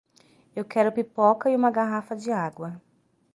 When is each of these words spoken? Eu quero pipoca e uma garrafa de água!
Eu 0.55 0.65
quero 0.65 0.91
pipoca 0.91 1.47
e 1.51 1.55
uma 1.55 1.69
garrafa 1.69 2.15
de 2.15 2.31
água! 2.31 2.81